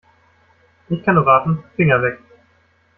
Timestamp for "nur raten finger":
1.13-2.01